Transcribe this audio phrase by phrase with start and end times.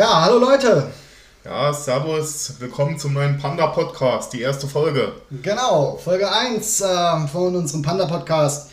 [0.00, 0.86] Ja, hallo Leute.
[1.44, 5.12] Ja, servus, willkommen zum neuen Panda Podcast, die erste Folge.
[5.42, 8.70] Genau, Folge 1 äh, von unserem Panda Podcast,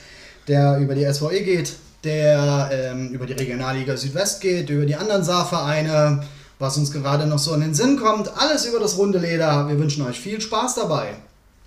[0.48, 5.21] der über die SVE geht, der ähm, über die Regionalliga Südwest geht, über die anderen
[5.21, 6.24] Saarvereine,
[6.60, 8.31] was uns gerade noch so in den Sinn kommt.
[8.37, 9.67] Alles über das runde Leder.
[9.67, 11.09] Wir wünschen euch viel Spaß dabei.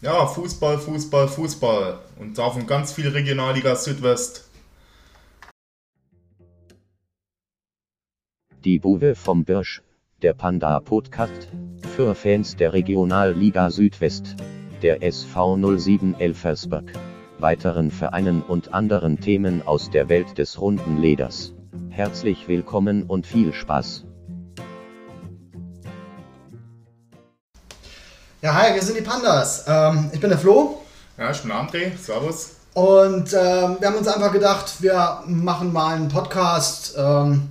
[0.00, 1.98] Ja, Fußball, Fußball, Fußball.
[2.18, 4.44] Und davon ganz viel Regionalliga Südwest.
[8.64, 9.80] Die Buwe vom Birsch,
[10.20, 11.48] der Panda Podcast,
[11.96, 14.36] für Fans der Regionalliga Südwest,
[14.82, 16.92] der SV 07 Elfersberg,
[17.38, 21.54] weiteren Vereinen und anderen Themen aus der Welt des runden Leders.
[21.88, 24.04] Herzlich willkommen und viel Spaß.
[28.42, 29.64] Ja, hi, wir sind die Pandas.
[29.66, 30.82] Ähm, ich bin der Flo.
[31.16, 32.56] Ja, ich bin André, servus.
[32.74, 36.94] Und ähm, wir haben uns einfach gedacht, wir machen mal einen Podcast.
[36.98, 37.48] Ähm,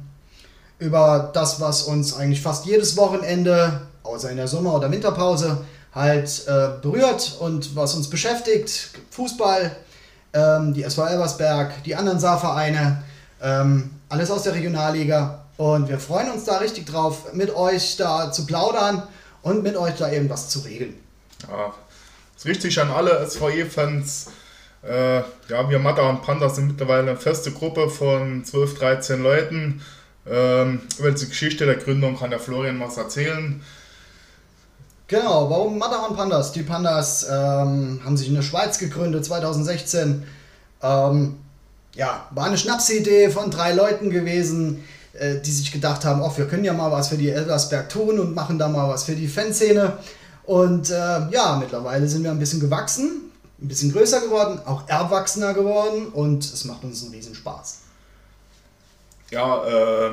[0.80, 6.48] über das, was uns eigentlich fast jedes Wochenende, außer in der Sommer- oder Winterpause, halt
[6.48, 8.92] äh, berührt und was uns beschäftigt.
[9.12, 9.76] Fußball,
[10.34, 13.04] ähm, die SV Elversberg, die anderen Saarvereine,
[13.42, 15.46] ähm, alles aus der Regionalliga.
[15.58, 19.04] Und wir freuen uns da richtig drauf, mit euch da zu plaudern
[19.42, 20.94] und mit euch da eben was zu regeln.
[21.50, 21.74] Ja,
[22.38, 24.28] ist richtig an alle SVE-Fans.
[24.82, 29.82] Äh, ja, wir Matter und Panda sind mittlerweile eine feste Gruppe von 12, 13 Leuten.
[30.28, 33.62] Ähm, über die Geschichte der Gründung kann der Florian was erzählen.
[35.08, 36.52] Genau, warum Matterhorn Pandas?
[36.52, 40.24] Die Pandas ähm, haben sich in der Schweiz gegründet 2016.
[40.84, 41.38] Ähm,
[41.96, 46.46] ja, war eine Schnapsidee von drei Leuten gewesen, äh, die sich gedacht haben, oh, wir
[46.46, 49.28] können ja mal was für die Elversberg tun und machen da mal was für die
[49.28, 49.98] Fanszene.
[50.44, 55.56] Und äh, ja, mittlerweile sind wir ein bisschen gewachsen, ein bisschen größer geworden, auch erwachsener
[55.56, 57.89] geworden und es macht uns einen riesen Spaß
[59.32, 60.12] ja, äh,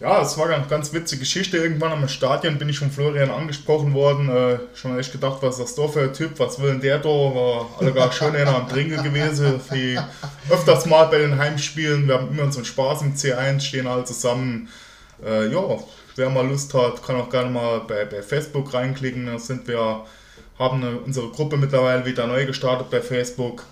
[0.00, 1.58] ja, es war eine ganz witzige Geschichte.
[1.58, 4.30] Irgendwann am Stadion bin ich von Florian angesprochen worden.
[4.30, 6.38] Äh, schon echt gedacht, was ist das da für ein Typ?
[6.38, 7.08] Was will denn der da?
[7.08, 9.60] War alle gar schön einer am Trinken gewesen.
[9.70, 9.98] Wie
[10.48, 12.08] öfters mal bei den Heimspielen.
[12.08, 14.70] Wir haben immer so einen Spaß im C1, stehen alle zusammen.
[15.22, 15.62] Äh, ja,
[16.16, 19.26] wer mal Lust hat, kann auch gerne mal bei, bei Facebook reinklicken.
[19.26, 20.06] Da sind wir,
[20.58, 23.64] haben eine, unsere Gruppe mittlerweile wieder neu gestartet bei Facebook.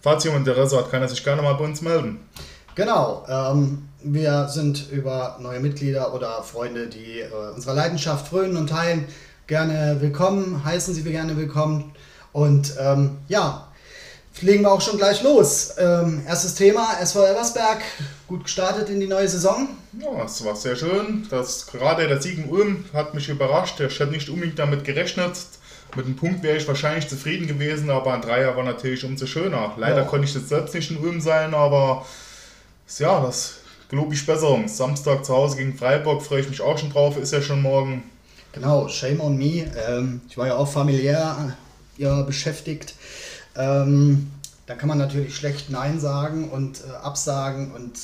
[0.00, 2.20] Falls jemand Interesse hat, kann er sich gerne mal bei uns melden.
[2.80, 8.70] Genau, ähm, wir sind über neue Mitglieder oder Freunde, die äh, unserer Leidenschaft frönen und
[8.70, 9.04] teilen,
[9.46, 11.92] gerne willkommen, heißen sie wir gerne willkommen.
[12.32, 13.68] Und ähm, ja,
[14.40, 15.74] legen wir auch schon gleich los.
[15.76, 17.82] Ähm, erstes Thema, SV Elversberg,
[18.26, 19.68] gut gestartet in die neue Saison.
[20.00, 21.26] Ja, es war sehr schön.
[21.28, 23.78] Das, gerade der Sieg in Ulm hat mich überrascht.
[23.80, 25.32] Ich hätte nicht unbedingt damit gerechnet.
[25.94, 29.74] Mit einem Punkt wäre ich wahrscheinlich zufrieden gewesen, aber ein Dreier war natürlich umso schöner.
[29.76, 30.04] Leider ja.
[30.04, 32.06] konnte ich jetzt selbst nicht in Ulm sein, aber
[32.98, 33.54] ja, das
[33.88, 34.68] gelobe ich Besserung.
[34.68, 38.02] Samstag zu Hause gegen Freiburg freue ich mich auch schon drauf, ist ja schon morgen.
[38.52, 39.70] Genau, shame on me.
[39.88, 41.56] Ähm, ich war ja auch familiär
[41.96, 42.94] ja, beschäftigt.
[43.56, 44.30] Ähm,
[44.66, 47.98] da kann man natürlich schlecht Nein sagen und äh, absagen und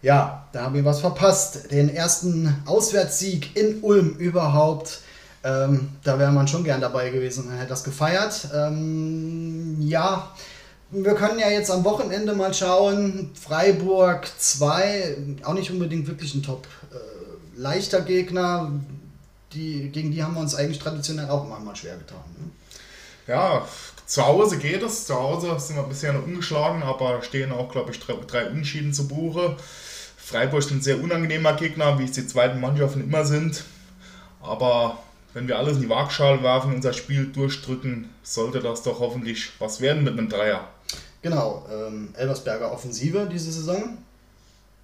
[0.00, 1.70] ja, da haben wir was verpasst.
[1.72, 5.00] Den ersten Auswärtssieg in Ulm überhaupt.
[5.42, 8.48] Ähm, da wäre man schon gern dabei gewesen und hätte das gefeiert.
[8.54, 10.30] Ähm, ja,
[10.90, 13.30] wir können ja jetzt am Wochenende mal schauen.
[13.38, 18.72] Freiburg 2, auch nicht unbedingt wirklich ein top äh, leichter Gegner.
[19.52, 22.18] Die, gegen die haben wir uns eigentlich traditionell auch immer mal schwer getan.
[22.38, 22.50] Ne?
[23.26, 23.66] Ja,
[24.06, 25.06] zu Hause geht es.
[25.06, 28.94] Zu Hause sind wir bisher noch ungeschlagen, aber stehen auch, glaube ich, drei, drei Unschieden
[28.94, 29.56] zu Buche.
[30.16, 33.64] Freiburg ist ein sehr unangenehmer Gegner, wie es die zweiten Mannschaften immer sind.
[34.42, 34.98] Aber
[35.34, 39.80] wenn wir alles in die Waagschale werfen, unser Spiel durchdrücken, sollte das doch hoffentlich was
[39.80, 40.68] werden mit einem Dreier.
[41.22, 43.98] Genau, ähm, Elversberger Offensive diese Saison.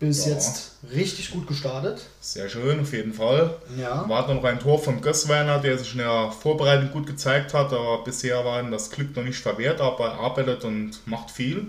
[0.00, 0.32] Bis ja.
[0.32, 2.02] jetzt richtig gut gestartet.
[2.20, 3.54] Sehr schön, auf jeden Fall.
[3.78, 4.08] Ja.
[4.08, 8.02] War noch ein Tor von Gößweiner, der sich in der Vorbereitung gut gezeigt hat, aber
[8.02, 11.68] bisher war ihm das Glück noch nicht verwehrt, aber er arbeitet und macht viel.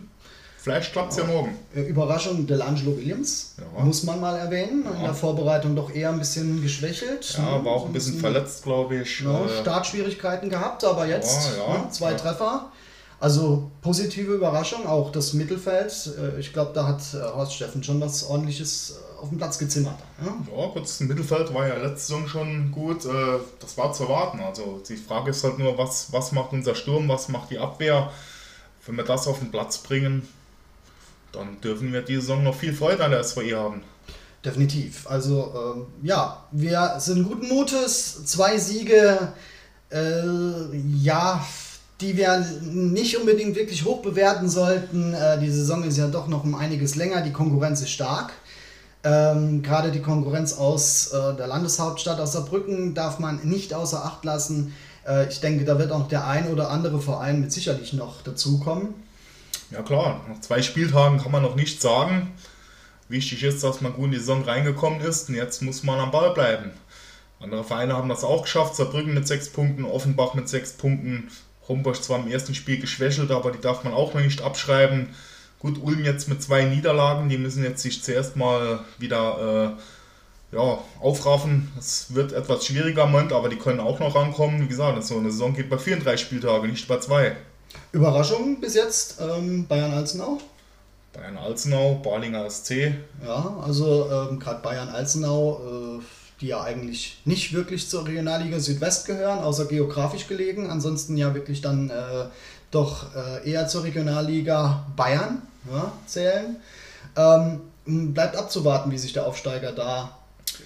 [0.57, 1.25] Vielleicht klappt es ja.
[1.25, 1.29] ja.
[1.29, 1.55] morgen.
[1.75, 3.83] Äh, Überraschung, Delangelo Williams, ja.
[3.83, 4.83] muss man mal erwähnen.
[4.83, 4.97] Ja.
[4.97, 7.37] In der Vorbereitung doch eher ein bisschen geschwächelt.
[7.37, 9.21] Ja, war auch ein bisschen, bisschen verletzt, glaube ich.
[9.21, 12.71] Äh, Startschwierigkeiten gehabt, aber jetzt ne, zwei Treffer.
[13.19, 16.11] Also positive Überraschung, auch das Mittelfeld.
[16.19, 19.57] Äh, ich glaube, da hat äh, Horst Steffen schon was ordentliches äh, auf dem Platz
[19.57, 19.95] gezimmert.
[20.23, 23.05] Ja, ja das Mittelfeld war ja letzte Saison schon gut.
[23.59, 24.41] Das war zu erwarten.
[24.41, 28.11] Also die Frage ist halt nur, was, was macht unser Sturm, was macht die Abwehr?
[28.85, 30.27] Wenn wir das auf den Platz bringen,
[31.31, 33.83] dann dürfen wir diese Saison noch viel Freude an der SVE haben.
[34.43, 35.07] Definitiv.
[35.07, 38.25] Also ähm, ja, wir sind guten Mutes.
[38.25, 39.33] Zwei Siege.
[39.89, 41.43] Äh, ja,
[42.01, 45.13] die wir nicht unbedingt wirklich hoch bewerten sollten.
[45.13, 48.33] Äh, die Saison ist ja doch noch um einiges länger, die Konkurrenz ist stark.
[49.03, 54.25] Ähm, Gerade die Konkurrenz aus äh, der Landeshauptstadt, aus Saarbrücken, darf man nicht außer Acht
[54.25, 54.73] lassen.
[55.07, 58.93] Äh, ich denke, da wird auch der ein oder andere Verein mit sicherlich noch dazukommen.
[59.71, 62.33] Ja klar, nach zwei Spieltagen kann man noch nichts sagen.
[63.07, 66.11] Wichtig ist, dass man gut in die Saison reingekommen ist und jetzt muss man am
[66.11, 66.71] Ball bleiben.
[67.39, 71.29] Andere Vereine haben das auch geschafft, Saarbrücken mit sechs Punkten, Offenbach mit sechs Punkten,
[71.67, 75.09] Hombosch zwar im ersten Spiel geschwächelt, aber die darf man auch noch nicht abschreiben.
[75.59, 79.75] Gut, Ulm jetzt mit zwei Niederlagen, die müssen jetzt sich zuerst mal wieder
[80.51, 81.71] äh, ja, aufraffen.
[81.77, 84.61] Es wird etwas schwieriger im Moment, aber die können auch noch rankommen.
[84.61, 87.35] Wie gesagt, so eine Saison geht bei 34 Spieltagen, nicht bei zwei.
[87.91, 90.39] Überraschung bis jetzt, ähm, Bayern-Alzenau?
[91.13, 92.93] Bayern-Alzenau, Barlinger SC.
[93.25, 96.03] Ja, also ähm, gerade Bayern-Alzenau, äh,
[96.41, 100.69] die ja eigentlich nicht wirklich zur Regionalliga Südwest gehören, außer geografisch gelegen.
[100.69, 102.25] Ansonsten ja wirklich dann äh,
[102.71, 105.41] doch äh, eher zur Regionalliga Bayern
[105.71, 106.57] ja, zählen.
[107.15, 110.17] Ähm, bleibt abzuwarten, wie sich der Aufsteiger da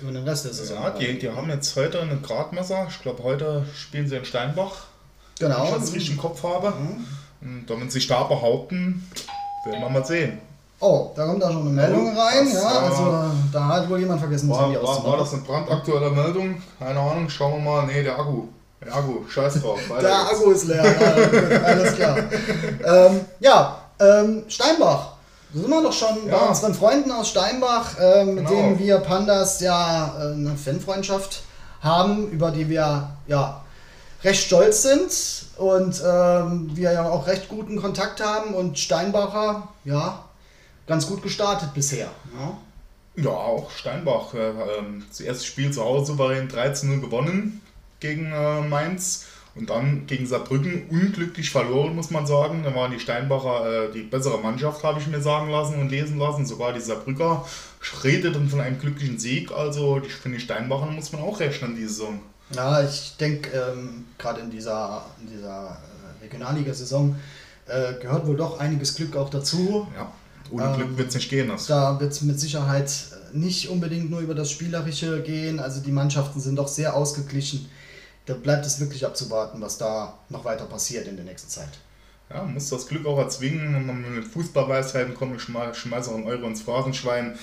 [0.02, 0.82] über den Rest der Saison.
[0.82, 2.88] Ja, die, die haben jetzt heute eine Gradmesser.
[2.90, 4.86] Ich glaube, heute spielen sie in Steinbach.
[5.40, 5.58] Genau.
[5.58, 6.72] Wenn ich das richtig im Kopf habe.
[6.72, 7.06] Mhm.
[7.42, 9.10] Und damit sie da behaupten,
[9.66, 10.40] werden wir mal sehen.
[10.82, 12.46] Oh, da kommt da schon eine Meldung rein.
[12.46, 15.20] Das, Ja, äh, also da hat wohl jemand vergessen, das Handy war, war auszumachen.
[15.20, 16.62] das eine brandaktuelle Meldung?
[16.80, 17.86] Keine Ahnung, schauen wir mal.
[17.86, 18.44] Nee, der Akku.
[18.86, 19.80] Der Akku, scheiß drauf.
[19.90, 20.32] Der geht's.
[20.32, 22.18] Akku ist leer, ja, alles klar.
[22.86, 25.14] ähm, ja, ähm, Steinbach.
[25.54, 26.46] Da sind wir doch schon bei Ja.
[26.48, 28.50] unseren Freunden aus Steinbach, ähm, mit Genau.
[28.62, 31.42] denen wir Pandas ja äh, eine Fanfreundschaft
[31.82, 33.62] haben, über die wir ja
[34.24, 35.12] recht stolz sind
[35.58, 40.20] und ähm, wir ja auch recht guten Kontakt haben und Steinbacher, ja,
[40.90, 42.10] ganz gut gestartet bisher.
[42.38, 42.58] Ja.
[43.16, 44.34] Ja, auch Steinbach.
[44.34, 47.62] Äh, ähm, das erste Spiel zu Hause souverän 13-0 gewonnen
[48.00, 52.64] gegen äh, Mainz und dann gegen Saarbrücken unglücklich verloren, muss man sagen.
[52.64, 56.18] Da waren die Steinbacher äh, die bessere Mannschaft, habe ich mir sagen lassen und lesen
[56.18, 56.46] lassen.
[56.46, 57.46] Sogar die Saarbrücker
[58.04, 59.52] redeten von einem glücklichen Sieg.
[59.52, 62.20] Also die, von den Steinbachern muss man auch rechnen diese Saison.
[62.56, 65.78] Ja, ich denke, ähm, gerade in dieser, in dieser
[66.22, 67.16] Regionalliga-Saison
[68.02, 69.88] gehört wohl doch einiges Glück auch dazu.
[69.96, 70.12] Ja,
[70.52, 71.48] ohne Ähm, Glück wird es nicht gehen.
[71.50, 71.66] Das.
[71.68, 72.92] Da wird es mit Sicherheit
[73.34, 75.60] nicht unbedingt nur über das Spielerische gehen.
[75.60, 77.70] Also die Mannschaften sind doch sehr ausgeglichen.
[78.26, 81.70] Da bleibt es wirklich abzuwarten, was da noch weiter passiert in der nächsten Zeit.
[82.30, 83.74] Ja, man muss das Glück auch erzwingen.
[83.74, 87.38] Wenn man mit Fußballweisheiten kommt, ich schmeiß- schmeiße auch einen Euro ins Phrasenschwein.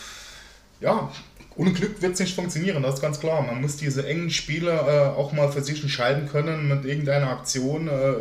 [0.81, 1.11] Ja,
[1.57, 3.43] ohne Glück wird es nicht funktionieren, das ist ganz klar.
[3.43, 7.89] Man muss diese engen Spiele äh, auch mal für sich entscheiden können mit irgendeiner Aktion,
[7.89, 8.15] äh,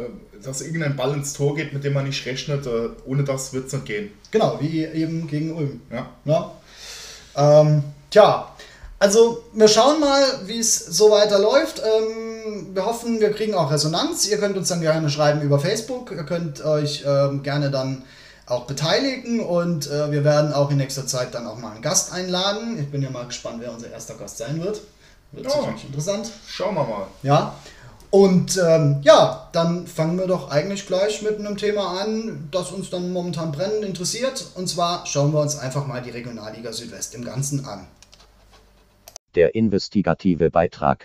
[0.43, 2.65] dass irgendein Ball ins Tor geht, mit dem man nicht rechnet.
[2.65, 4.11] Äh, ohne das wird es nicht gehen.
[4.31, 5.81] Genau, wie eben gegen Ulm.
[5.91, 6.09] Ja.
[6.23, 6.51] Ja.
[7.35, 8.55] Ähm, tja,
[8.99, 11.81] also wir schauen mal, wie es so weiterläuft.
[11.83, 14.27] Ähm, wir hoffen, wir kriegen auch Resonanz.
[14.27, 16.11] Ihr könnt uns dann gerne schreiben über Facebook.
[16.11, 18.03] Ihr könnt euch ähm, gerne dann
[18.47, 22.13] auch beteiligen und äh, wir werden auch in nächster Zeit dann auch mal einen Gast
[22.13, 22.79] einladen.
[22.79, 24.81] Ich bin ja mal gespannt, wer unser erster Gast sein wird.
[25.31, 25.51] Wird Ja.
[25.51, 26.29] sicherlich interessant.
[26.47, 27.07] Schauen wir mal.
[27.23, 27.55] Ja.
[28.11, 32.89] Und ähm, ja, dann fangen wir doch eigentlich gleich mit einem Thema an, das uns
[32.89, 34.45] dann momentan brennend interessiert.
[34.55, 37.87] Und zwar schauen wir uns einfach mal die Regionalliga Südwest im Ganzen an.
[39.33, 41.03] Der investigative Beitrag.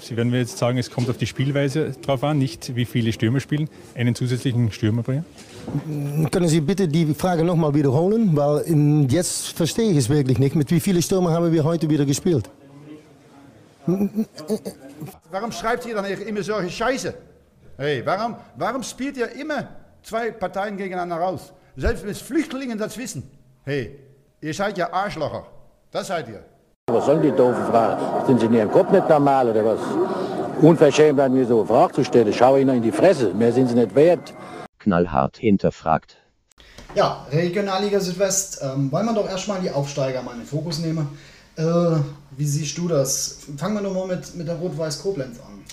[0.00, 3.12] Sie werden mir jetzt sagen, es kommt auf die Spielweise drauf an, nicht wie viele
[3.12, 3.68] Stürmer spielen.
[3.94, 5.24] Einen zusätzlichen Stürmer bringen.
[6.30, 8.36] Können Sie bitte die Frage nochmal wiederholen?
[8.36, 10.54] Weil jetzt verstehe ich es wirklich nicht.
[10.54, 12.50] Mit wie vielen Stürmer haben wir heute wieder gespielt?
[15.30, 17.14] Warum schreibt ihr dann immer solche Scheiße?
[17.76, 19.68] Hey, warum, warum spielt ihr immer
[20.02, 21.52] zwei Parteien gegeneinander raus?
[21.76, 23.28] Selbst wenn Flüchtlinge das wissen.
[23.64, 23.98] Hey,
[24.40, 25.46] ihr seid ja Arschlocher.
[25.90, 26.44] Das seid ihr.
[26.86, 28.26] Was sollen die doofen Fragen?
[28.26, 29.80] Sind sie in ihrem Kopf nicht normal oder was?
[30.60, 32.30] Unverschämt an mir so eine Frage zu stellen.
[32.30, 33.32] Schau ihnen in die Fresse.
[33.32, 34.34] Mehr sind sie nicht wert.
[34.80, 36.18] Knallhart hinterfragt.
[36.94, 38.60] Ja, Regionalliga Südwest.
[38.62, 41.08] Ähm, wollen wir doch erstmal die Aufsteiger mal in den Fokus nehmen.
[41.56, 41.62] Äh,
[42.32, 43.38] wie siehst du das?
[43.56, 45.64] Fangen wir doch mal mit, mit der Rot-Weiß Koblenz an.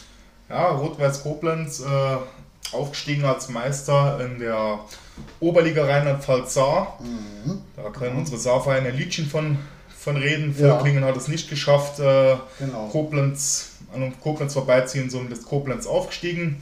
[0.48, 4.80] Ja, Rot-Weiß Koblenz äh, aufgestiegen als Meister in der
[5.42, 6.98] Oberliga Rheinland-Pfalz Saar.
[7.76, 9.58] Da können unsere Saarvereine ein Liedchen von,
[10.04, 10.56] von reden.
[10.58, 10.76] Ja.
[10.78, 12.88] Völklingen hat es nicht geschafft, äh, Genau.
[12.92, 16.58] Koblenz, an Koblenz vorbeiziehen, somit ist Koblenz aufgestiegen.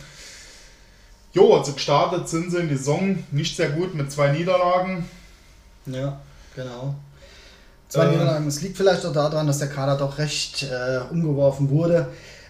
[1.34, 5.06] Jo, also gestartet sind sie in die Saison nicht sehr gut mit zwei Niederlagen.
[5.86, 6.20] Ja,
[6.56, 6.96] genau.
[7.88, 8.12] Zwei Ähm.
[8.12, 8.48] Niederlagen.
[8.48, 12.08] Es liegt vielleicht auch daran, dass der Kader doch recht äh, umgeworfen wurde.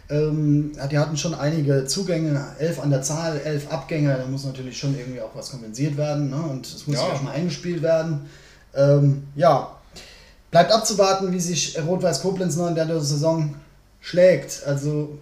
[0.10, 4.18] Ähm, ja, die hatten schon einige Zugänge, elf an der Zahl, elf Abgänge.
[4.18, 6.32] Da muss natürlich schon irgendwie auch was kompensiert werden.
[6.32, 6.38] Ne?
[6.42, 7.08] Und es muss Ja.
[7.08, 8.28] ja auch mal eingespielt werden.
[8.74, 9.76] Ähm, ja,
[10.52, 13.56] bleibt abzuwarten, wie sich Rot-Weiß Koblenz noch in der Saison
[14.02, 14.64] schlägt.
[14.66, 15.20] Also,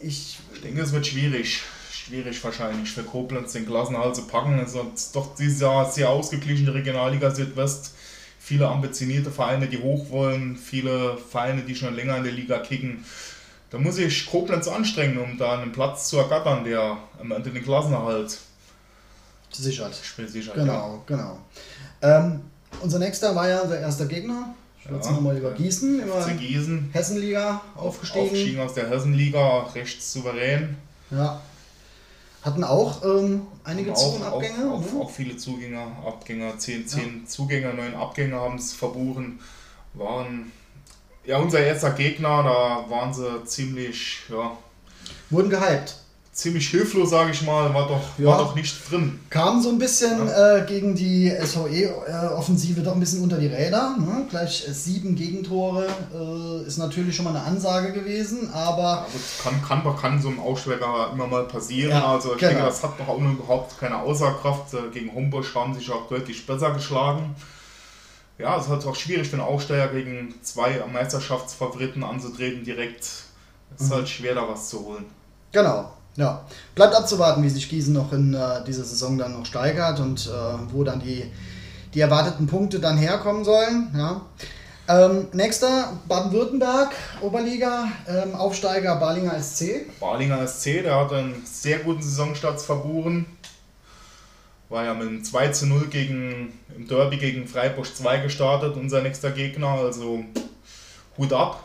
[0.00, 1.62] ich Ich denke, es wird schwierig.
[1.90, 4.58] Schwierig wahrscheinlich für Koblenz den Klassenhalt zu packen.
[4.58, 7.94] Es ist doch dieses Jahr sehr ausgeglichen, die Regionalliga Südwest.
[8.38, 13.04] viele ambitionierte Vereine, die hoch wollen, viele Vereine, die schon länger in der Liga kicken.
[13.70, 17.62] Da muss sich Koblenz anstrengen, um da einen Platz zu ergattern, der am Ende den
[17.62, 18.36] Klassenerhalt
[19.50, 19.94] Sichert.
[20.02, 20.30] spielt.
[20.30, 21.38] Sicher, Genau, genau.
[22.02, 22.42] Ähm,
[22.80, 24.54] unser nächster war ja unser erster Gegner.
[24.80, 25.12] Ich würde Ja.
[25.12, 26.04] nochmal über Gießen, Ja.
[26.06, 28.24] über FC Gießen, Hessenliga aufgestiegen.
[28.24, 30.76] aufgestiegen aus der Hessenliga, recht souverän.
[31.10, 31.40] Ja.
[32.42, 34.72] Hatten auch ähm, einige Auch, und auch, Abgänge.
[34.72, 39.38] auch, auch viele Zugänger, Abgänger, 10, 10 Zugänger, 9 Abgänger haben es verbuchen.
[39.94, 40.50] Waren
[41.24, 44.56] ja unser erster Gegner, da waren sie ziemlich, ja,
[45.30, 45.96] Wurden gehypt.
[46.34, 48.28] Ziemlich hilflos, sage ich mal, war doch, Ja.
[48.30, 49.20] war doch nicht drin.
[49.28, 53.96] Kamen so ein bisschen äh, gegen die SVE-Offensive doch ein bisschen unter die Räder.
[53.98, 54.24] Ne?
[54.30, 59.82] Gleich äh, sieben Gegentore äh, ist natürlich schon mal eine Ansage gewesen, aber Ja, kann,
[59.82, 61.90] kann, kann so ein Ausschläger immer mal passieren.
[61.90, 62.50] Ja, also ich genau.
[62.52, 64.72] denke, das hat doch auch noch überhaupt keine Aussagekraft.
[64.74, 67.34] Äh, Gegen Homburg haben sie sich auch deutlich besser geschlagen.
[68.38, 73.04] Ja, es hat auch schwierig, den Aufsteiger gegen zwei Meisterschaftsfavoriten anzutreten direkt.
[73.04, 73.94] Es ist Mhm.
[73.94, 75.04] halt schwer, da was zu holen.
[75.52, 76.44] Genau, ja.
[76.74, 80.72] Bleibt abzuwarten, wie sich Gießen noch in äh, dieser Saison dann noch steigert und äh,
[80.72, 81.24] wo dann die,
[81.94, 83.92] die erwarteten Punkte dann herkommen sollen.
[83.96, 84.22] Ja.
[84.88, 89.86] Ähm, nächster, Baden-Württemberg, Oberliga, ähm, Aufsteiger Balinger SC.
[90.00, 93.26] Balinger SC, der hat einen sehr guten Saisonstart verbuchen.
[94.68, 99.02] War ja mit einem 2 zu 0 gegen, im Derby gegen Freiburg 2 gestartet, unser
[99.02, 99.68] nächster Gegner.
[99.68, 100.24] Also
[101.16, 101.62] Hut ab.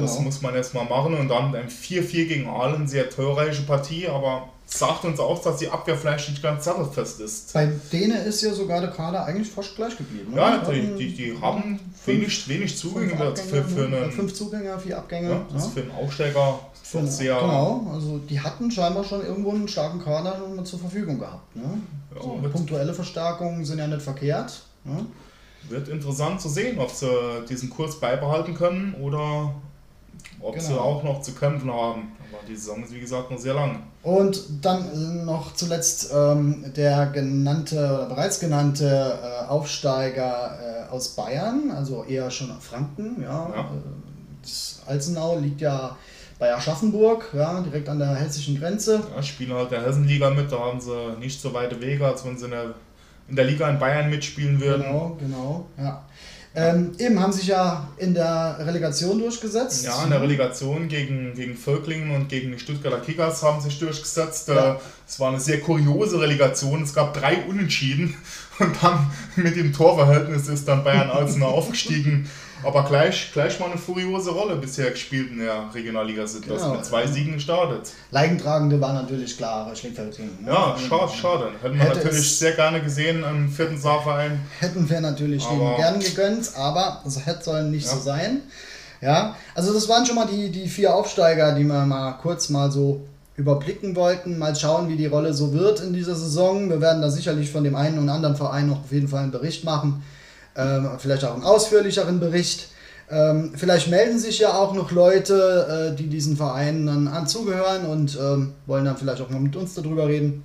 [0.00, 0.24] Das Genau.
[0.26, 1.14] muss man erstmal machen.
[1.14, 5.68] Und dann ein 4-4 gegen Aalen, sehr torreiche Partie, aber sagt uns auch, dass die
[5.68, 7.52] Abwehr vielleicht nicht ganz sattelfest ist.
[7.52, 10.30] Bei denen ist ja sogar der Kader eigentlich fast gleich geblieben.
[10.32, 10.36] ne?
[10.40, 13.96] Ja, die, Hatten die, die haben wenig, wenig Zugänge fünf, für, für, ne?
[13.96, 15.30] einen, fünf Zugänger, vier Abgänge.
[15.30, 16.60] ja, das ist für einen Aufsteiger
[16.92, 17.38] Genau, doch sehr.
[17.38, 21.54] genau, also die hatten scheinbar schon irgendwo einen starken Kader schon mal zur Verfügung gehabt.
[21.54, 21.62] Ne?
[22.16, 24.62] Ja, so, punktuelle Verstärkungen sind ja nicht verkehrt.
[24.84, 25.06] Ne?
[25.68, 27.06] Wird interessant zu sehen, ob sie
[27.48, 29.54] diesen Kurs beibehalten können oder
[30.40, 30.80] ob sie Genau.
[30.82, 32.12] auch noch zu kämpfen haben.
[32.32, 33.82] Aber die Saison ist wie gesagt noch sehr lang.
[34.02, 42.04] Und dann noch zuletzt ähm, der genannte, bereits genannte äh, Aufsteiger äh, aus Bayern, also
[42.04, 43.22] eher schon Franken.
[43.22, 43.50] Ja.
[43.54, 43.60] Ja.
[43.60, 45.96] Äh, Das Alzenau liegt ja
[46.38, 49.02] bei Aschaffenburg, ja, direkt an der hessischen Grenze.
[49.14, 52.38] Ja, spielen halt der Hessenliga mit, da haben sie nicht so weite Wege, als wenn
[52.38, 52.74] sie in der,
[53.28, 54.82] in der Liga in Bayern mitspielen würden.
[54.84, 55.66] Genau, genau.
[55.76, 56.02] Ja.
[56.52, 59.84] Ähm, eben haben sich ja in der Relegation durchgesetzt.
[59.84, 64.48] Ja, in der Relegation gegen, gegen Völklingen und gegen die Stuttgarter Kickers haben sich durchgesetzt.
[64.48, 64.74] Ja.
[64.74, 66.82] Äh, Es war eine sehr kuriose Relegation.
[66.82, 68.16] Es gab drei Unentschieden
[68.58, 72.28] und dann mit dem Torverhältnis ist dann Bayern Alzenau aufgestiegen.
[72.64, 76.62] Aber gleich, gleich mal eine furiose Rolle bisher gespielt in der Regionalliga Südwest.
[76.64, 76.74] Genau.
[76.76, 77.92] Mit zwei Siegen gestartet.
[78.10, 80.44] Leigentragende war natürlich klar Schlingfeldklingen.
[80.44, 80.50] ne?
[80.50, 81.50] Ja, schade, schade.
[81.62, 84.40] Hätten wir Hätte natürlich sehr gerne gesehen im vierten Saarverein.
[84.58, 87.94] Hätten wir natürlich Aber- gern gegönnt, aber es hätte sollen nicht Ja.
[87.94, 88.42] so sein.
[89.00, 92.70] Ja, also das waren schon mal die, die vier Aufsteiger, die wir mal kurz mal
[92.70, 93.00] so
[93.36, 94.38] überblicken wollten.
[94.38, 96.68] Mal schauen, wie die Rolle so wird in dieser Saison.
[96.68, 99.30] Wir werden da sicherlich von dem einen und anderen Verein noch auf jeden Fall einen
[99.32, 100.02] Bericht machen.
[100.56, 102.68] Ähm, vielleicht auch einen ausführlicheren Bericht.
[103.10, 107.86] Ähm, vielleicht melden sich ja auch noch Leute, äh, die diesen Vereinen dann an zugehören
[107.86, 110.44] und ähm, wollen dann vielleicht auch mal mit uns darüber reden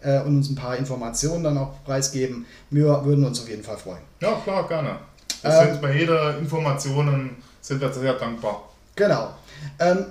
[0.00, 2.46] äh, und uns ein paar Informationen dann auch preisgeben.
[2.70, 4.00] Wir würden uns auf jeden Fall freuen.
[4.20, 4.98] Ja, klar, gerne.
[5.42, 8.62] Wir Ähm, sind bei jeder Information sind wir sehr dankbar.
[8.94, 9.30] Genau.
[9.78, 10.06] Ähm,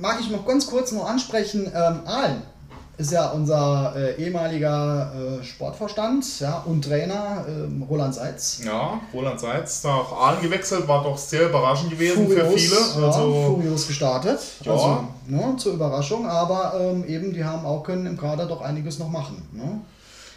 [0.00, 2.42] mag ich noch ganz kurz noch ansprechen, ähm, Aalen
[2.98, 8.60] ist ja unser äh, ehemaliger äh, Sportvorstand ja, und Trainer ähm, Roland Seitz.
[8.64, 13.00] Ja, Roland Seitz nach Aalen gewechselt, war doch sehr überraschend gewesen für Furios, viele.
[13.00, 14.72] ja, Also, furios gestartet, Ja.
[14.72, 18.98] also ne, zur Überraschung, aber ähm, eben die haben auch können im Kader doch einiges
[18.98, 19.48] noch machen.
[19.52, 19.80] Ne?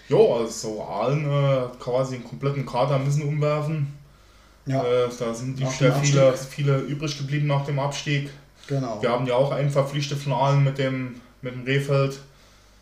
[0.08, 3.94] jo, also Aalen äh, quasi einen kompletten Kader müssen umwerfen.
[4.68, 8.30] Ja, Äh, da sind die viele, viele übrig geblieben nach dem Abstieg.
[8.68, 9.01] genau.
[9.01, 12.20] Wir haben ja auch einen verpflichtet von Aalen mit dem, mit dem Rehfeld.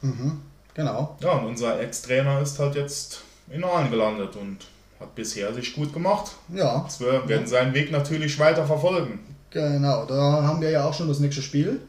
[0.02, 0.42] Mhm,
[0.74, 1.18] genau.
[1.22, 4.58] Ja, und unser Ex-Trainer ist halt jetzt in Aalen gelandet und
[5.00, 6.32] hat bisher sich gut gemacht.
[6.54, 9.20] Ja, wir werden seinen Weg natürlich weiter verfolgen.
[9.50, 10.06] genau.
[10.06, 11.82] Da haben wir ja auch schon das nächste Spiel.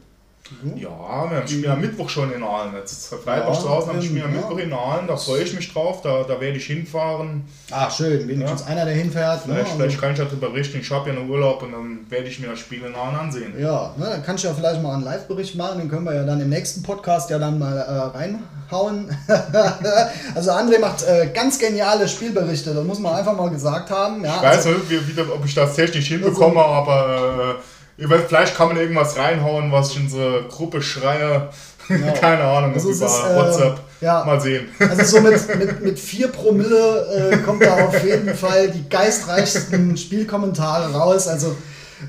[0.75, 2.73] Ja, wir haben Spiel am Mittwoch schon in Aalen.
[2.75, 4.37] Jetzt ist Freitag Ja, draußen, haben Spiel am ja.
[4.41, 5.07] Mittwoch in Aalen.
[5.07, 6.01] Da freue ich mich drauf.
[6.01, 7.45] Da, da werde ich hinfahren.
[7.69, 8.27] Ah, schön.
[8.27, 9.47] Wenigstens einer, der hinfährt.
[9.47, 9.53] ne?
[9.53, 10.79] Vielleicht, Also- vielleicht kann ich darüber berichten.
[10.81, 13.53] Ich habe ja noch Urlaub und dann werde ich mir das Spiel in Aalen ansehen.
[13.57, 16.23] Ja, ne, dann kannst du ja vielleicht mal einen Live-Bericht machen, den können wir ja
[16.25, 19.15] dann im nächsten Podcast ja dann mal äh, reinhauen.
[20.35, 24.23] also André macht äh, ganz geniale Spielberichte, das muss man einfach mal gesagt haben.
[24.25, 27.61] Ja, Ich weiß also, nicht, wie, wie, ob ich das technisch hinbekomme, aber äh,
[28.09, 31.49] weiß, vielleicht kann man irgendwas reinhauen, was ich in so Gruppe schreie.
[31.87, 32.13] Genau.
[32.19, 33.79] Keine Ahnung, Also über ist, äh, WhatsApp.
[34.01, 34.23] ja.
[34.23, 34.69] Mal sehen.
[34.79, 39.97] Also so mit, mit, mit 4 Promille äh, kommt da auf jeden Fall die geistreichsten
[39.97, 41.27] Spielkommentare raus.
[41.27, 41.55] Also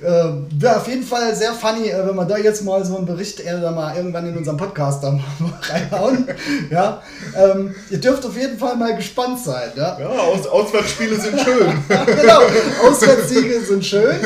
[0.00, 3.06] äh, wäre auf jeden Fall sehr funny, äh, wenn wir da jetzt mal so einen
[3.06, 5.22] Bericht äh, mal irgendwann in unserem Podcast da mal
[5.62, 6.28] reinhauen.
[6.70, 7.02] Ja?
[7.36, 9.72] Ähm, ihr dürft auf jeden Fall mal gespannt sein.
[9.76, 9.98] Ja?
[9.98, 11.72] Ja, Aus Auswärtsspiele sind schön.
[12.06, 12.40] genau,
[12.82, 14.16] Auswärtssiege sind schön.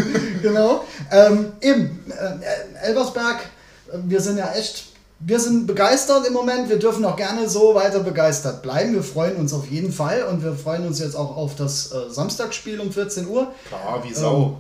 [0.43, 0.85] Genau.
[1.11, 3.37] Ähm, eben, äh, Elversberg,
[3.93, 4.87] äh, wir sind ja echt,
[5.19, 6.69] wir sind begeistert im Moment.
[6.69, 8.95] Wir dürfen auch gerne so weiter begeistert bleiben.
[8.95, 12.11] Wir freuen uns auf jeden Fall und wir freuen uns jetzt auch auf das äh,
[12.11, 13.49] Samstagsspiel um 14 Uhr.
[13.69, 14.59] Klar, wie Sau.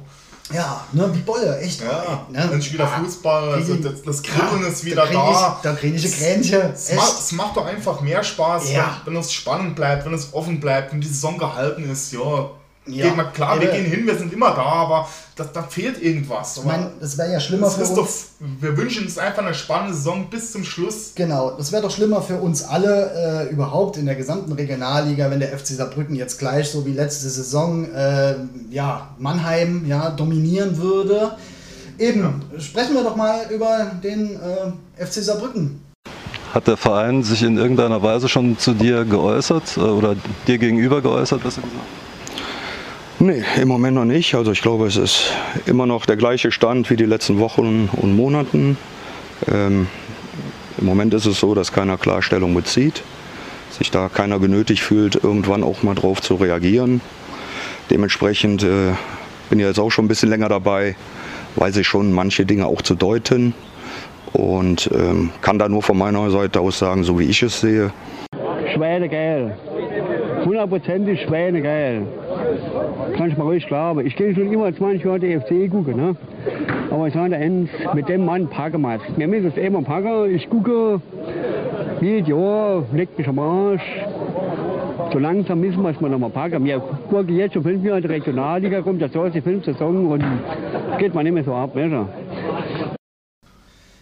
[0.52, 1.82] Ja, ne, wie Bolle, echt.
[1.82, 2.46] Ja, ne?
[2.50, 5.12] Mensch, wieder Fußball, also das, das Kribbeln ist wieder da.
[5.12, 5.56] da.
[5.56, 6.60] Ich, da kriege ich ein Kränchen.
[6.72, 9.00] Es macht, es macht doch einfach mehr Spaß, Ja.
[9.04, 12.12] wenn, wenn es spannend bleibt, wenn es offen bleibt, wenn die Saison gehalten ist.
[12.12, 12.50] Ja,
[12.88, 13.06] Ja.
[13.06, 13.74] Geht mal, klar, wir Ja.
[13.74, 16.56] gehen hin, wir sind immer da, aber da, da fehlt irgendwas.
[16.58, 17.98] Ich meine, das wäre ja schlimmer das für ist uns.
[18.40, 21.12] doch, wir wünschen uns einfach eine spannende Saison bis zum Schluss.
[21.16, 25.40] Genau, das wäre doch schlimmer für uns alle äh, überhaupt in der gesamten Regionalliga, wenn
[25.40, 28.36] der FC Saarbrücken jetzt gleich so wie letzte Saison äh,
[28.70, 31.32] ja, Mannheim ja, dominieren würde.
[31.98, 35.80] Eben, sprechen wir doch mal über den äh, FC Saarbrücken.
[36.54, 40.14] Hat der Verein sich in irgendeiner Weise schon zu dir geäußert äh, oder
[40.46, 41.80] dir gegenüber geäußert, besser gesagt?
[43.18, 44.34] Nee, im Moment noch nicht.
[44.34, 45.32] Also ich glaube, es ist
[45.64, 48.76] immer noch der gleiche Stand wie die letzten Wochen und Monaten.
[49.50, 49.86] Ähm,
[50.76, 53.02] Im Moment ist es so, dass keiner Klarstellung bezieht,
[53.70, 57.00] sich da keiner genötigt fühlt, irgendwann auch mal drauf zu reagieren.
[57.90, 58.92] Dementsprechend äh,
[59.48, 60.94] bin ich jetzt auch schon ein bisschen länger dabei,
[61.54, 63.54] weiß ich schon manche Dinge auch zu deuten
[64.34, 67.92] und ähm, kann da nur von meiner Seite aus sagen, so wie ich es sehe.
[68.74, 69.56] Schweinegeil.
[70.44, 72.06] Hundertprozentig Schweinegeil.
[73.16, 74.06] Kann ich mal ruhig glauben.
[74.06, 75.96] Ich gehe schon immer 20 Jahre DFC gucken.
[75.96, 76.16] Ne?
[76.90, 79.18] Aber ich sage eins, mit dem Mann packen wir es.
[79.18, 80.34] Wir müssen es immer packen.
[80.34, 81.00] Ich gucke
[82.00, 83.82] jedes Jahr, leckt mich am Arsch.
[85.12, 86.64] So langsam müssen wir es mal nochmal packen.
[86.64, 90.06] Wir gucken jetzt schon fünf Jahre in die Regionalliga, kommt das Jahr die fünfte Saison
[90.08, 90.24] und
[90.98, 91.70] geht man nicht mehr so ab.
[91.74, 92.08] Du?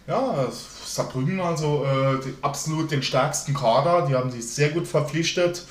[0.07, 4.07] Ja, Saarbrücken also äh, die, absolut den stärksten Kader.
[4.07, 5.63] Die haben sich sehr gut verpflichtet.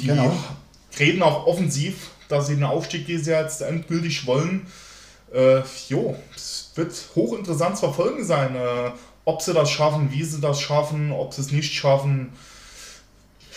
[0.00, 0.32] die genau.
[0.98, 4.66] reden auch offensiv, dass sie den Aufstieg dieses Jahr jetzt endgültig wollen.
[5.32, 8.90] Äh, jo, es wird hochinteressant zu verfolgen sein, äh,
[9.24, 12.32] ob sie das schaffen, wie sie das schaffen, ob sie es nicht schaffen.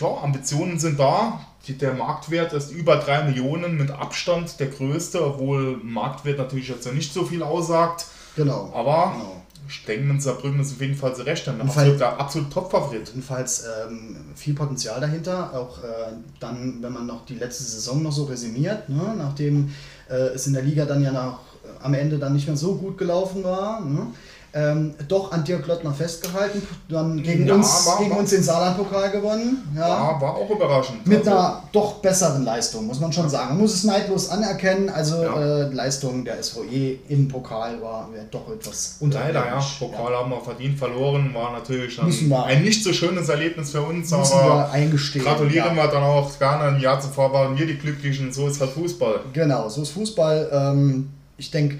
[0.00, 1.40] Ja, Ambitionen sind da.
[1.66, 6.86] Die, der Marktwert ist über 3 Millionen mit Abstand der größte, obwohl Marktwert natürlich jetzt
[6.86, 8.06] ja nicht so viel aussagt.
[8.36, 8.72] Genau.
[8.74, 9.42] Aber Genau.
[9.68, 13.08] Ich denke, mit Saarbrücken ist auf jeden Fall zu Recht Im absolut, absolut Top-Favorit.
[13.08, 15.52] Jedenfalls ähm, viel Potenzial dahinter.
[15.54, 19.14] Auch äh, dann, wenn man noch die letzte Saison noch so resümiert, ne?
[19.16, 19.70] nachdem
[20.08, 22.76] äh, es in der Liga dann ja noch äh, am Ende dann nicht mehr so
[22.76, 23.80] gut gelaufen war.
[23.80, 24.06] Ne?
[24.54, 28.42] Ähm, doch an Dirk Lottner festgehalten, dann gegen, Ja, uns, war- gegen war- uns den
[28.42, 29.62] Saarlandpokal gewonnen.
[29.76, 29.86] Ja.
[29.86, 31.06] Ja, war auch überraschend.
[31.06, 33.50] Mit Also, einer doch besseren Leistung, muss man schon sagen.
[33.50, 34.88] Man muss es neidlos anerkennen.
[34.88, 35.38] Also Ja.
[35.66, 39.60] äh, Leistung der SVE im Pokal war doch etwas Leider, ja.
[39.78, 44.10] Pokal haben wir verdient verloren, war natürlich wir- ein, nicht so schönes Erlebnis für uns,
[44.14, 45.82] aber wir gratulieren ja.
[45.84, 46.64] wir dann auch gerne.
[46.74, 49.20] Ein Jahr zuvor waren wir die Glücklichen, so ist halt Fußball.
[49.34, 50.48] Genau, so ist Fußball.
[50.52, 51.78] Ähm, ich denke,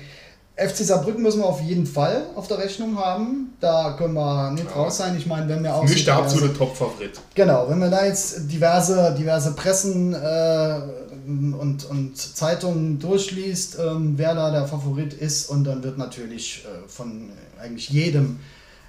[0.58, 3.56] FC Saarbrücken müssen wir auf jeden Fall auf der Rechnung haben.
[3.60, 5.16] Da können wir nicht raus sein.
[5.16, 5.84] Ich meine, wenn wir auch.
[5.84, 7.20] Nicht der absolute Top-Favorit.
[7.34, 10.80] Genau, wenn wir da jetzt diverse, diverse Pressen äh,
[11.26, 16.88] und, und Zeitungen durchliest, ähm, wer da der Favorit ist, und dann wird natürlich äh,
[16.88, 18.40] von eigentlich jedem,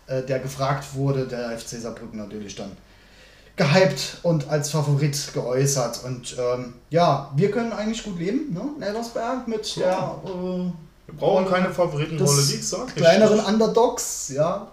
[0.08, 2.72] äh, der gefragt wurde, der FC Saarbrücken natürlich dann
[3.58, 6.04] gehypt und als Favorit geäußert.
[6.04, 8.62] Und ähm, ja, wir können eigentlich gut leben, ne?
[8.78, 10.72] in Elversberg mit der äh,
[11.12, 12.96] Wir brauchen keine Favoritenrolle, wie gesagt.
[12.96, 14.68] kleineren Underdogs, ja.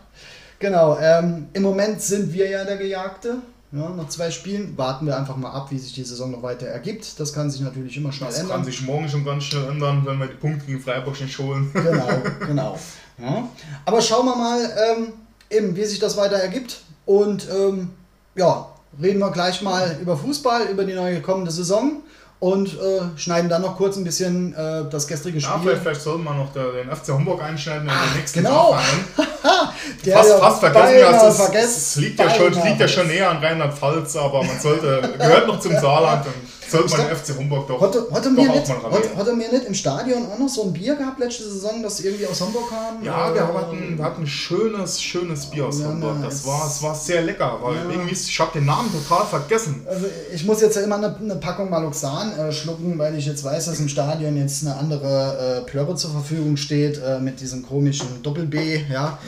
[0.59, 3.37] Genau, ähm, im Moment sind wir ja der Gejagte.
[3.73, 6.67] Ja, nach zwei Spielen warten wir einfach mal ab, wie sich die Saison noch weiter
[6.67, 7.19] ergibt.
[7.19, 8.57] Das kann sich natürlich immer schnell Das ändern.
[8.59, 11.71] kann sich morgen schon ganz schnell ändern, wenn wir die Punkte gegen Freiburg nicht holen.
[11.75, 12.09] Genau,
[12.47, 12.79] genau.
[13.19, 13.49] Ja.
[13.85, 15.13] Aber schauen wir mal, ähm,
[15.51, 16.81] eben, wie sich das weiter ergibt.
[17.07, 17.91] Und ähm,
[18.35, 18.69] ja,
[19.03, 22.03] reden wir gleich mal über Fußball, über die neue kommende Saison
[22.39, 25.63] und äh, schneiden dann noch kurz ein bisschen äh, das gestrige Ja, Spiel.
[25.63, 28.75] vielleicht, vielleicht sollten wir noch den FC Hamburg einschneiden in den nächsten genau.
[28.75, 29.05] Nachfahren.
[30.05, 32.89] Der fast, ja fast vergessen, das, ist, vergessen, es liegt ja schon, es liegt ja
[32.89, 36.35] schon näher an Rheinland-Pfalz, aber man sollte, gehört noch zum Saarland, dann
[36.69, 39.17] sollte man FC Hamburg doch, Hatte, hatte, doch mir auch nicht, mal hatte, erwähnen.
[39.17, 42.27] hatte mir nicht im Stadion auch noch so ein Bier gehabt letzte Saison, das irgendwie
[42.27, 43.03] aus Hamburg kam?
[43.05, 46.17] Ja, wir hatten, wir hatten ein schönes, schönes Bier aus Ja, Hamburg.
[46.23, 47.91] Das war, es war sehr lecker, weil Ja.
[47.91, 49.87] irgendwie, ich habe den Namen total vergessen.
[49.89, 53.45] Also ich muss jetzt ja immer eine, eine Packung Maloxan äh, schlucken, weil ich jetzt
[53.45, 57.65] weiß, dass im Stadion jetzt eine andere äh, Plörre zur Verfügung steht äh, mit diesem
[57.67, 58.83] komischen Doppel-B.
[58.91, 59.19] Ja.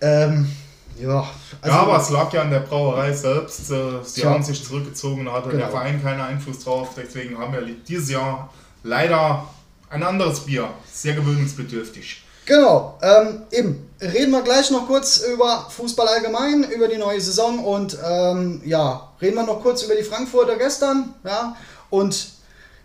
[0.00, 0.50] Ähm,
[1.02, 1.26] Ja,
[1.64, 3.70] ja, aber es lag ja an der Brauerei selbst.
[3.70, 4.30] äh, Sie Tja.
[4.30, 5.62] haben sich zurückgezogen, da hatte Genau.
[5.62, 6.90] der Verein keinen Einfluss drauf.
[6.96, 8.50] Deswegen haben wir dieses Jahr
[8.82, 9.46] leider
[9.90, 10.68] ein anderes Bier.
[10.92, 12.22] Sehr gewöhnungsbedürftig.
[12.44, 13.88] Genau, ähm, eben.
[14.00, 19.08] Reden wir gleich noch kurz über Fußball allgemein, über die neue Saison und ähm, ja,
[19.20, 21.54] reden wir noch kurz über die Frankfurter gestern, ja,
[21.88, 22.30] und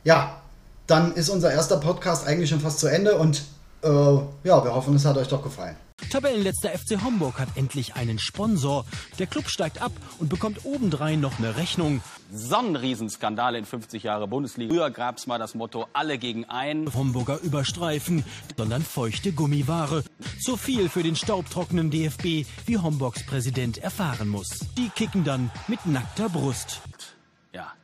[0.04, 0.38] ja,
[0.86, 3.42] dann ist unser erster Podcast eigentlich schon fast zu Ende und
[3.84, 5.76] äh, ja, wir hoffen, es hat euch doch gefallen.
[6.12, 8.86] Tabellenletzter FC Homburg hat endlich einen Sponsor.
[9.20, 12.02] Der Club steigt ab und bekommt obendrein noch eine Rechnung.
[12.32, 14.74] Sonnenriesenskandal in 50 Jahre Bundesliga.
[14.74, 16.94] Früher gab es mal das Motto alle gegen einen.
[16.94, 18.24] Homburger Überstreifen,
[18.56, 20.04] sondern feuchte Gummiware.
[20.40, 24.60] Zu viel für den staubtrockenen DFB, wie Homburgs Präsident erfahren muss.
[24.78, 26.82] Die kicken dann mit nackter Brust.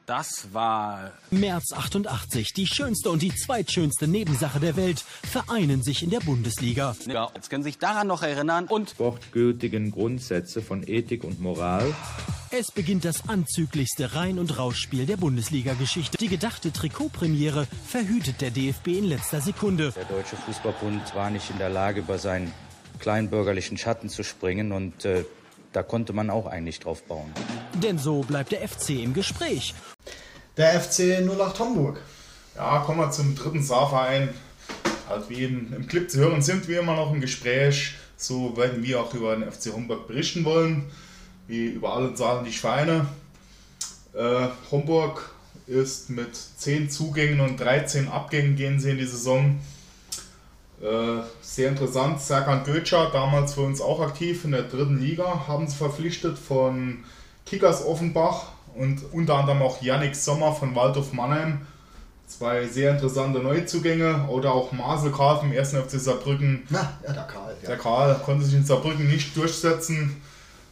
[0.06, 6.10] Das war März 88, die schönste und die zweitschönste Nebensache der Welt, vereinen sich in
[6.10, 6.94] der Bundesliga.
[7.06, 8.66] Ja, jetzt können Sie sich daran noch erinnern.
[8.66, 11.96] Und sportgültigen Grundsätze von Ethik und Moral.
[12.52, 16.18] Es beginnt das anzüglichste Rein- und Rausspiel der Bundesliga-Geschichte.
[16.18, 19.94] Die gedachte Trikotpremiere verhütet der DFB in letzter Sekunde.
[19.96, 22.52] Der Deutsche Fußballbund war nicht in der Lage, über seinen
[23.00, 25.24] kleinbürgerlichen Schatten zu springen und äh,
[25.74, 27.34] da konnte man auch eigentlich drauf bauen.
[27.82, 29.74] Denn so bleibt der FC im Gespräch.
[30.56, 32.00] Der FC 08 Homburg.
[32.56, 34.30] Ja, kommen wir zum dritten Saarverein.
[35.10, 37.96] Halt wie in, im Clip zu hören sind wir immer noch im Gespräch.
[38.18, 40.92] So werden wir auch über den FC Homburg berichten wollen,
[41.48, 43.08] wie über alle zahlenden Vereine.
[44.14, 45.34] Äh, Homburg
[45.66, 49.60] ist mit 10 Zugängen und 13 Abgängen gehen sie in die Saison.
[50.84, 55.68] Äh, sehr interessant, Serkan Götscher, damals für uns auch aktiv in der dritten Liga, haben
[55.68, 57.04] sie verpflichtet von
[57.48, 61.62] Kickers Offenbach und unter anderem auch Yannick Sommer von Waldhof Mannheim.
[62.28, 65.74] Zwei sehr interessante Neuzugänge oder auch Marcel Karl vom 1.
[65.74, 66.64] FC Saarbrücken.
[66.70, 67.56] Na, ja, der Karl.
[67.62, 67.68] Ja.
[67.70, 70.22] Der Karl konnte sich in Saarbrücken nicht durchsetzen.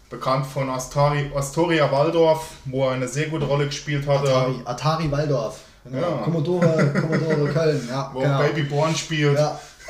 [0.09, 4.29] Bekannt von Astari, Astoria Waldorf, wo er eine sehr gute Rolle gespielt hatte.
[4.29, 5.59] Atari, Atari Waldorf.
[5.83, 5.99] Genau.
[5.99, 6.17] Ja.
[6.23, 7.87] Commodore, Commodore Köln.
[7.89, 8.39] Ja, Wo genau.
[8.39, 9.37] Baby Born spielt.
[9.37, 9.59] Ja.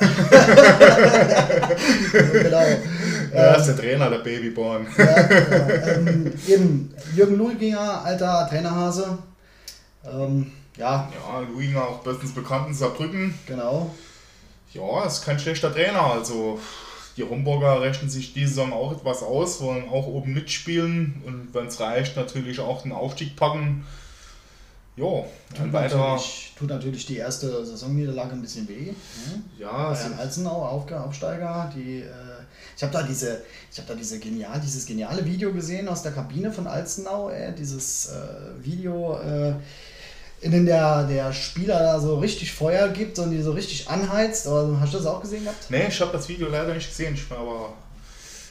[2.32, 2.64] genau.
[3.34, 4.86] Er ist der Trainer der Babyborn.
[4.96, 6.08] Ja, genau.
[6.10, 9.18] ähm, eben Jürgen Luiginger, alter Trainerhase.
[10.04, 11.08] Ähm, ja.
[11.12, 13.34] Ja, Luiginger auch bestens bekannt in Saarbrücken.
[13.46, 13.90] Genau.
[14.72, 16.02] Ja, ist kein schlechter Trainer.
[16.02, 16.58] Also
[17.16, 21.66] die Homburger rechnen sich diese Saison auch etwas aus, wollen auch oben mitspielen und wenn
[21.66, 23.84] es reicht, natürlich auch den Aufstieg packen.
[24.96, 26.10] Jo, Tut weiterer.
[26.10, 28.92] natürlich, tut natürlich die erste Saisonniederlage ein bisschen weh.
[28.92, 29.42] Ne?
[29.58, 32.31] Ja, den Alzenau Aufsteiger, die, äh,
[32.76, 36.12] ich habe da diese, ich habe da diese genial, dieses geniale Video gesehen aus der
[36.12, 39.54] Kabine von Alzenau, äh, dieses äh, Video, äh,
[40.40, 44.46] in dem der, der Spieler da so richtig Feuer gibt und die so richtig anheizt.
[44.48, 45.66] Aber hast du das auch gesehen gehabt?
[45.68, 47.74] Nee, ich habe das Video leider nicht gesehen, aber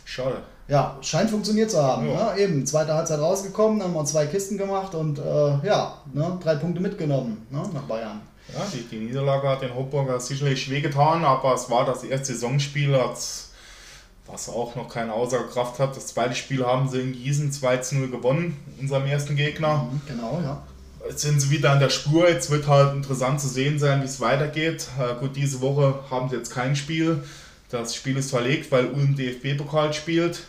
[0.06, 0.38] schade.
[0.68, 2.10] Ja, scheint funktioniert zu haben.
[2.10, 2.34] Ja.
[2.34, 2.40] Ne?
[2.42, 6.40] Eben, zweite Halbzeit rausgekommen, dann haben wir zwei Kisten gemacht und äh, ja, ne?
[6.42, 7.62] drei Punkte mitgenommen ne?
[7.74, 8.22] nach Bayern.
[8.54, 12.96] Ja, die, die Niederlage hat den Homburger sicherlich wehgetan, aber es war das erste Saisonspiel,
[12.96, 13.51] hat's-
[14.28, 15.96] was auch noch keine Aussagekraft hat.
[15.96, 19.90] Das zweite Spiel haben sie in Gießen 2 zu 0 gewonnen, unserem ersten Gegner.
[19.92, 20.64] Mhm, genau, ja.
[21.08, 22.30] Jetzt sind sie wieder an der Spur.
[22.30, 24.88] Jetzt wird halt interessant zu sehen sein, wie es weitergeht.
[25.00, 27.24] Äh, gut, diese Woche haben sie jetzt kein Spiel.
[27.70, 30.44] Das Spiel ist verlegt, weil Ulm DFB-Pokal spielt.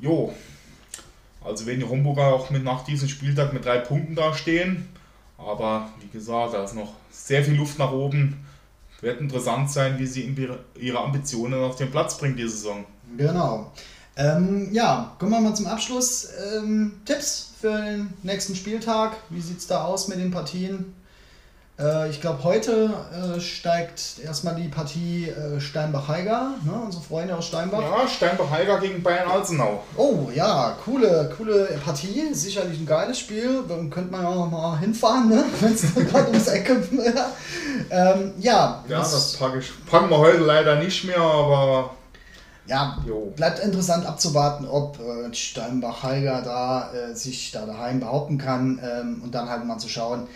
[0.00, 0.34] Jo.
[1.44, 4.88] Also werden die Homburger auch mit nach diesem Spieltag mit drei Punkten dastehen.
[5.36, 8.44] Aber wie gesagt, da ist noch sehr viel Luft nach oben.
[9.00, 10.22] Wird interessant sein, wie sie
[10.76, 12.84] ihre- Ambitionen auf den Platz bringen diese Saison.
[13.16, 13.72] Genau.
[14.16, 16.28] Ähm, ja, kommen wir mal zum Abschluss.
[16.56, 19.16] Ähm, Tipps für den nächsten Spieltag.
[19.30, 20.94] Wie sieht es da aus mit den Partien?
[21.78, 26.72] Äh, ich glaube, heute äh, steigt erstmal die Partie äh, Steinbach-Heiger, ne?
[26.84, 27.80] unsere Freunde aus Steinbach.
[27.80, 29.84] Ja, Steinbach-Heiger gegen Bayern-Alzenau.
[29.96, 32.34] Oh ja, coole, coole Partie.
[32.34, 33.62] Sicherlich ein geiles Spiel.
[33.68, 35.44] Dann könnte man ja auch mal hinfahren, ne?
[35.60, 37.26] wenn es gerade ums Ecke wäre.
[37.90, 41.90] Ähm, ja, Ja, das packe ich, packen wir heute leider nicht mehr, aber
[42.66, 42.98] Ja,
[43.36, 49.32] bleibt interessant abzuwarten, ob äh, Steinbach-Heiger da äh, sich da daheim behaupten kann ähm, und
[49.32, 50.26] dann halt mal zu schauen,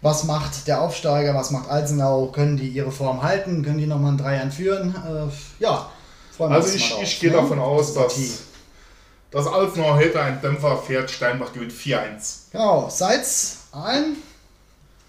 [0.00, 4.10] was macht der Aufsteiger, was macht Alzenau, können die ihre Form halten, können die nochmal
[4.10, 4.94] einen Dreiern führen?
[4.94, 5.90] Äh, ja,
[6.36, 7.36] freuen wir Also uns ich, drauf, ich gehe ne?
[7.36, 8.16] davon aus, dass,
[9.30, 12.52] dass Alzenau heute einen Dämpfer fährt, Steinbach gewinnt 4-1.
[12.52, 14.16] Genau, Seitz ein,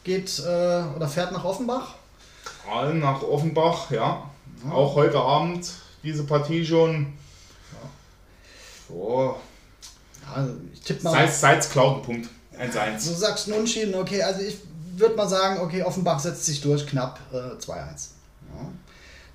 [0.04, 1.96] geht äh, oder fährt nach Offenbach.
[2.72, 4.24] Allen nach Offenbach, ja.
[4.70, 5.72] Auch heute Abend
[6.04, 7.14] diese Partie schon.
[8.88, 9.36] So.
[10.34, 11.12] Also ich tippe mal.
[11.12, 12.30] Seitz, Seitz klaut einen Punkt.
[12.60, 13.08] 1-1.
[13.08, 14.58] Du sagst ein Unentschieden, okay, also ich
[15.00, 17.70] würde mal sagen, okay, Offenbach setzt sich durch, knapp äh, 2-1.
[17.70, 18.70] Ja.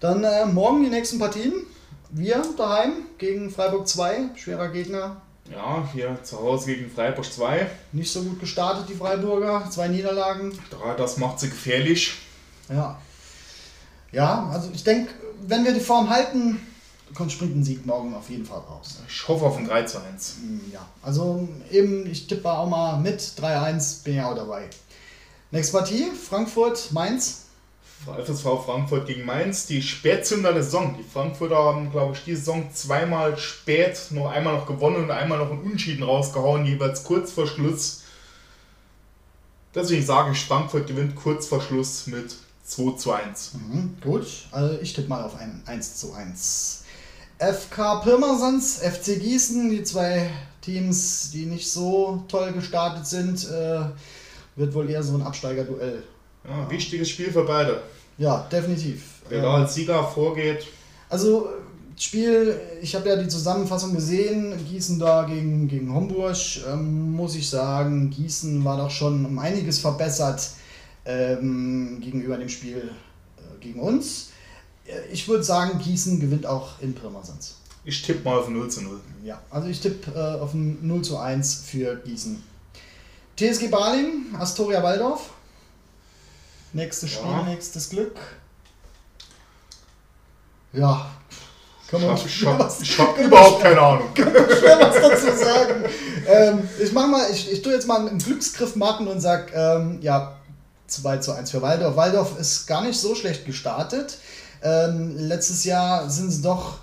[0.01, 1.53] Dann äh, morgen die nächsten Partien.
[2.11, 5.21] wir daheim gegen Freiburg 2, schwerer Gegner.
[5.51, 7.71] Ja, hier zu Hause gegen Freiburg 2.
[7.93, 9.69] Nicht so gut gestartet, die Freiburger.
[9.71, 10.59] Zwei Niederlagen.
[10.97, 12.15] Das macht sie gefährlich.
[12.69, 12.99] Ja.
[14.13, 15.13] Ja, also ich denke,
[15.47, 16.61] wenn wir die Form halten,
[17.15, 18.99] kommt springt ein Sieg morgen auf jeden Fall raus.
[19.09, 20.37] Ich hoffe auf ein 3 zu 1.
[20.73, 24.69] Ja, also eben, ich tippe auch mal mit 3-1, bin ja auch dabei.
[25.55, 27.43] Nächste Partie, Frankfurt, Mainz.
[28.07, 30.97] FSV Frankfurt gegen Mainz, die Spätzünder der Saison.
[30.99, 35.39] Die Frankfurter haben, glaube ich, die Saison zweimal spät, nur einmal noch gewonnen und einmal
[35.39, 38.03] noch einen Unschieden rausgehauen, jeweils kurz vor Schluss.
[39.73, 43.53] Deswegen sage ich, Frankfurt gewinnt kurz vor Schluss mit 2 zu 1.
[43.55, 46.83] Mhm, gut, also ich tippe mal auf ein 1 zu 1.
[47.39, 50.29] FK Pirmasens, FC Gießen, die zwei
[50.63, 53.85] Teams, die nicht so toll gestartet sind, äh,
[54.57, 56.03] wird wohl eher so ein Absteigerduell.
[56.47, 57.83] Ja, wichtiges Spiel für beide.
[58.19, 59.23] Ja, definitiv.
[59.29, 60.67] Wer da als Sieger vorgeht.
[61.09, 61.49] Also,
[61.97, 66.37] Spiel, ich habe ja die Zusammenfassung gesehen, Gießen da gegen, gegen Homburg,
[66.69, 70.51] ähm, muss ich sagen, Gießen war doch schon um einiges verbessert
[71.05, 72.91] ähm, gegenüber dem Spiel
[73.37, 74.31] äh, gegen uns.
[74.87, 77.59] Äh, ich würde sagen, Gießen gewinnt auch in Pirmasens.
[77.85, 79.01] Ich tippe mal auf 0 zu 0.
[79.23, 82.43] Ja, also ich tippe äh, auf ein 0 zu 1 für Gießen.
[83.37, 85.31] TSG Baling, Astoria Waldorf.
[86.73, 87.43] Nächstes Spiel, ja.
[87.43, 88.17] nächstes Glück.
[90.73, 91.09] Ja,
[91.89, 94.15] kann man ich habe hab überhaupt keine Ahnung.
[94.15, 95.85] Kann man schwer was dazu sagen.
[96.27, 99.99] ähm, ich mach mal, ich, ich tue jetzt mal einen Glücksgriff machen und sag, ähm,
[100.01, 100.37] ja,
[100.89, 101.97] 2 zu 1 für Waldorf.
[101.97, 104.19] Waldorf ist gar nicht so schlecht gestartet.
[104.63, 106.79] Ähm, letztes Jahr sind sie doch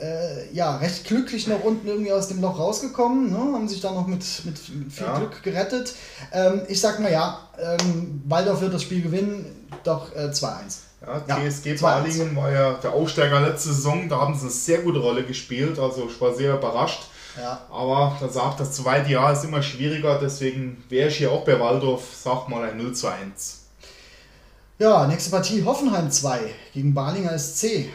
[0.00, 3.38] äh, ja, recht glücklich nach unten irgendwie aus dem Loch rausgekommen, ne?
[3.38, 5.18] haben sich da noch mit, mit, mit viel ja.
[5.18, 5.94] Glück gerettet.
[6.32, 10.50] Ähm, ich sag mal ja, ähm, Waldorf wird das Spiel gewinnen, doch äh, 2-1.
[11.06, 14.78] Ja, TSG ja, Balingen war ja der Aufsteiger letzte Saison, da haben sie eine sehr
[14.78, 17.04] gute Rolle gespielt, also ich war sehr überrascht.
[17.38, 17.60] Ja.
[17.70, 21.58] Aber da sagt das zweite Jahr ist immer schwieriger, deswegen wäre ich hier auch bei
[21.58, 23.60] Waldorf, sag mal ein 0 zu 1.
[24.78, 26.40] Ja, nächste Partie Hoffenheim 2
[26.74, 27.90] gegen Balinger SC.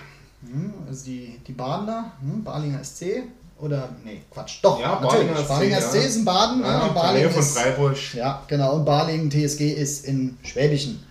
[0.51, 3.23] Hm, also die, die Badener, hm, Balinger SC.
[3.57, 5.47] Oder, nee, Quatsch, doch, ja, natürlich.
[5.47, 6.61] Balinger SC, ist in Baden.
[6.61, 8.13] Ja, und Balingen von Freiburg.
[8.13, 8.75] Ja, genau.
[8.75, 11.01] Und Balingen TSG ist in Schwäbischen.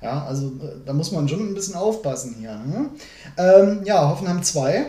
[0.00, 2.54] Ja, also äh, da muss man schon ein bisschen aufpassen hier.
[2.54, 2.90] Ne?
[3.36, 4.86] Ähm, ja, Hoffenheim 2.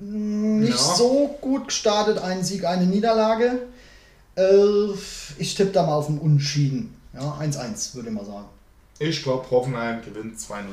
[0.00, 0.76] Nicht Ja.
[0.76, 3.60] so gut gestartet, ein Sieg, eine Niederlage.
[4.36, 4.92] Äh,
[5.38, 6.94] ich tippe da mal auf ein Unschieden.
[7.14, 8.44] Ja, 1-1, würde ich mal sagen.
[8.98, 10.64] Ich glaube, Hoffenheim gewinnt 2-0.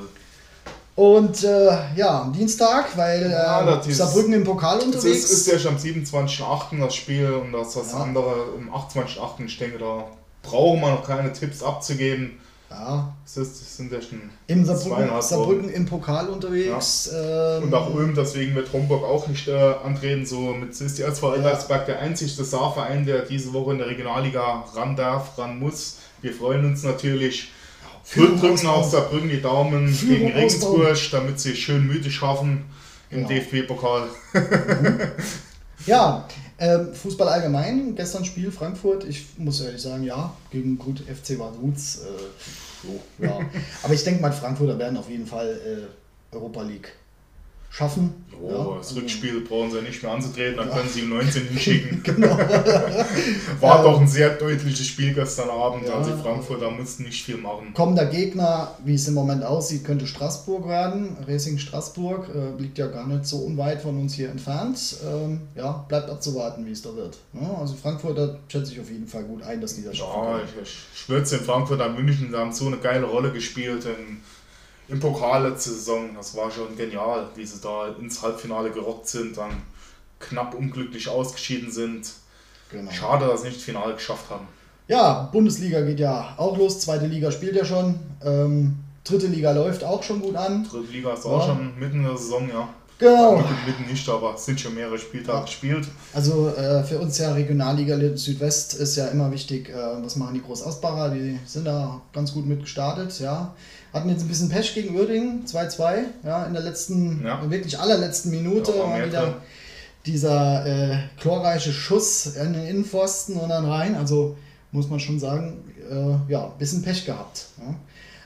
[0.96, 5.06] Und äh, ja, am Dienstag, weil Ja, äh, das Saarbrücken im Pokal unterwegs.
[5.24, 6.80] ist, ist ja schon am 27.08.
[6.80, 8.00] das Spiel und das, das Ja.
[8.00, 9.46] andere am 28.08.
[9.46, 10.06] Ich denke, da
[10.44, 12.40] brauchen wir noch keine Tipps abzugeben.
[12.70, 13.14] Ja.
[13.26, 17.10] Es, ist, es sind ja schon Im Saarbrücken, Saarbrücken im Pokal unterwegs.
[17.14, 20.26] Ähm, Und auch Ulm, deswegen wird Homburg auch nicht äh, antreten.
[20.26, 24.64] So mit ist die SV Elversberg der einzigste Saarverein, der diese Woche in der Regionalliga
[24.76, 25.98] ran darf, ran muss.
[26.22, 27.52] Wir freuen uns natürlich.
[28.04, 30.34] Führung Wir drücken auf Saarbrücken die Daumen Führung gegen.
[30.34, 32.66] Regensburg, damit sie schön müde schaffen
[33.10, 33.30] im Genau.
[33.30, 34.08] DFB-Pokal.
[35.86, 36.28] Ja,
[36.60, 42.00] ähm, Fußball allgemein, gestern Spiel Frankfurt, ich muss ehrlich sagen, ja, gegen gut FC Vaduz.
[42.04, 43.40] Äh, so, ja.
[43.84, 45.60] Aber ich denke mal, Frankfurter werden auf jeden Fall
[46.32, 46.94] äh, Europa League
[47.74, 48.14] schaffen.
[48.40, 51.48] Oh, ja, das also- Rückspiel brauchen sie nicht mehr anzutreten, dann können sie ihm 19
[51.48, 52.04] hinschicken.
[52.04, 52.38] genau.
[53.62, 53.84] War Ja.
[53.84, 55.88] doch ein sehr deutliches Spiel gestern Abend.
[55.88, 55.96] Ja.
[55.96, 57.74] Also die Frankfurter mussten nicht viel machen.
[57.74, 61.16] Kommender Gegner, wie es im Moment aussieht, könnte Straßburg werden.
[61.28, 64.98] Racing Straßburg äh, liegt ja gar nicht so unweit von uns hier entfernt.
[65.08, 67.18] Ähm, ja, bleibt abzuwarten, wie es da wird.
[67.34, 70.40] Ja, also Frankfurter schätze ich auf jeden Fall gut ein, dass die das schaffen Ja,
[70.44, 74.18] ich, ich schwöre in Frankfurt an München, die haben so eine geile Rolle gespielt im,
[74.88, 76.10] im Pokal letzte Saison.
[76.16, 79.52] Das war schon genial, wie sie da ins Halbfinale gerockt sind, dann
[80.20, 82.12] knapp unglücklich ausgeschieden sind.
[82.72, 82.92] Genau.
[82.92, 84.48] Schade, dass sie nicht das Finale geschafft haben.
[84.88, 88.00] Ja, Bundesliga geht ja auch los, zweite Liga spielt ja schon.
[88.24, 90.68] Ähm, dritte Liga läuft auch schon gut an.
[90.70, 91.48] Dritte Liga ist auch Ja.
[91.56, 92.68] schon mitten in der Saison, ja.
[93.04, 93.38] Genau.
[93.38, 95.88] Mitten, mitten nicht, aber es sind schon mehrere Spieltage gespielt.
[96.14, 100.42] Also äh, für uns ja Regionalliga Südwest ist ja immer wichtig, äh, was machen die
[100.42, 103.54] Großausbacher, die sind da ganz gut mit gestartet, ja.
[103.92, 107.42] Hatten jetzt ein bisschen Pech gegen Uerdingen, 2-2, ja, in der letzten, Ja.
[107.50, 109.34] wirklich allerletzten Minute Ja, war wieder drin.
[110.06, 114.36] dieser äh, chlorreiche Schuss in den Innenpfosten und dann rein, also
[114.72, 117.46] muss man schon sagen, äh, ja, ein bisschen Pech gehabt.
[117.60, 117.76] Ja.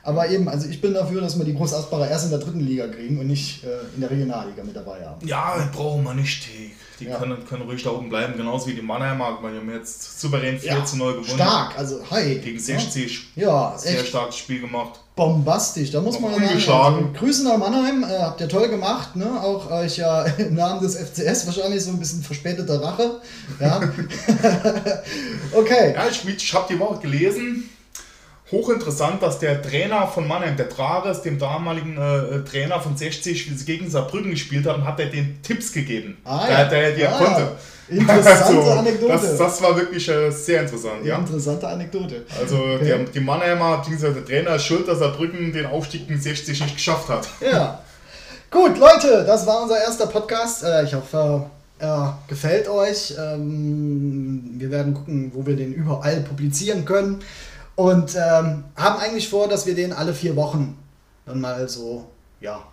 [0.07, 2.61] Aber eben, also ich bin dafür, dass wir die Groß Asbacher erst in der dritten
[2.61, 5.27] Liga kriegen und nicht äh, in der Regionalliga mit dabei haben.
[5.27, 6.47] Ja, brauchen wir nicht.
[7.01, 7.17] Die, ja.
[7.17, 9.37] können, können ruhig da oben bleiben, genauso wie die Mannheimer.
[9.41, 11.27] Die haben jetzt souverän 4 ja, zu 0 gewonnen.
[11.27, 12.39] Stark, also hi.
[12.39, 13.33] Gegen 60.
[13.35, 14.07] Ja, sehr echt.
[14.07, 14.97] starkes Spiel gemacht.
[15.17, 16.95] Bombastisch, da muss man ja sagen.
[16.95, 19.25] Also, Grüße nach Mannheim, äh, habt ihr toll gemacht, ne?
[19.43, 23.19] Auch euch ja im Namen des FCS wahrscheinlich so ein bisschen verspäteter Rache.
[23.59, 23.81] Ja.
[25.51, 25.93] okay.
[25.95, 27.69] Ja, ich, ich habe die Woche gelesen
[28.51, 33.55] hochinteressant, dass der Trainer von Mannheim, der Trares, dem damaligen äh, Trainer von 60, wie
[33.55, 36.65] sie gegen Saarbrücken gespielt haben, hat er den Tipps gegeben, ah, ja.
[36.65, 37.51] der, der, ah, konnte.
[37.89, 39.13] Interessante also, Anekdote.
[39.13, 41.05] Das, das, war wirklich äh, sehr interessant.
[41.05, 41.17] Ja.
[41.17, 42.25] Interessante Anekdote.
[42.39, 43.05] Also okay.
[43.05, 46.75] die, die Mannheimer, beziehungsweise der Trainer ist schuld, dass Saarbrücken den Aufstieg in 60 nicht
[46.75, 47.27] geschafft hat.
[47.39, 47.81] Ja.
[48.49, 50.63] Gut, Leute, das war unser erster Podcast.
[50.63, 51.45] Äh, ich hoffe,
[51.79, 53.13] er gefällt euch.
[53.17, 57.19] Ähm, wir werden gucken, wo wir den überall publizieren können.
[57.77, 60.77] Und ähm, haben eigentlich vor, dass wir den alle vier Wochen
[61.27, 62.07] dann mal so,
[62.41, 62.63] ja,